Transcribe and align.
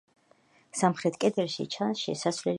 სამხრეთ 0.79 1.21
კედელში 1.25 1.69
ჩანს 1.77 2.05
შესასვლელის 2.07 2.47
კვალი. 2.47 2.49